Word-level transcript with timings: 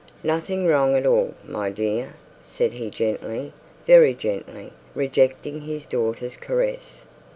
'Nothing 0.23 0.65
wrong 0.65 0.95
at 0.95 1.05
all, 1.05 1.35
my 1.47 1.69
dear,' 1.69 2.15
said 2.41 2.71
he, 2.71 2.89
gently, 2.89 3.53
very 3.85 4.15
gently 4.15 4.71
rejecting 4.95 5.61
his 5.61 5.85
daughter's 5.85 6.35
caresses. 6.37 7.05